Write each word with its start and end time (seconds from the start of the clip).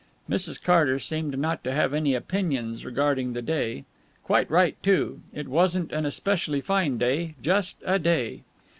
Mrs. 0.27 0.59
Carter 0.59 0.97
seemed 0.97 1.37
not 1.37 1.63
to 1.63 1.71
have 1.71 1.93
any 1.93 2.15
opinions 2.15 2.83
regarding 2.83 3.33
the 3.33 3.41
day. 3.43 3.85
Quite 4.23 4.49
right, 4.49 4.75
too; 4.81 5.21
it 5.31 5.47
wasn't 5.47 5.91
an 5.91 6.07
especially 6.07 6.59
fine 6.61 6.97
day; 6.97 7.35
just 7.43 7.83
a 7.85 7.99
day. 7.99 8.41